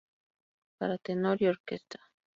Para 0.79 0.97
tenor 0.97 1.43
y 1.43 1.45
orquesta. 1.45 1.99